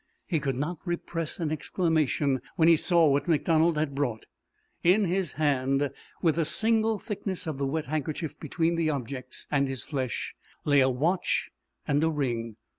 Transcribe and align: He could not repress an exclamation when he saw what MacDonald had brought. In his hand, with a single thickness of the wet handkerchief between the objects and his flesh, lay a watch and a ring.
He 0.25 0.39
could 0.39 0.55
not 0.55 0.79
repress 0.83 1.39
an 1.39 1.51
exclamation 1.51 2.41
when 2.55 2.67
he 2.67 2.75
saw 2.75 3.07
what 3.07 3.27
MacDonald 3.27 3.77
had 3.77 3.93
brought. 3.93 4.25
In 4.83 5.05
his 5.05 5.33
hand, 5.33 5.91
with 6.23 6.39
a 6.39 6.43
single 6.43 6.97
thickness 6.97 7.45
of 7.45 7.59
the 7.59 7.67
wet 7.67 7.85
handkerchief 7.85 8.39
between 8.39 8.77
the 8.77 8.89
objects 8.89 9.45
and 9.51 9.67
his 9.67 9.83
flesh, 9.83 10.33
lay 10.65 10.79
a 10.79 10.89
watch 10.89 11.51
and 11.87 12.03
a 12.03 12.09
ring. 12.09 12.55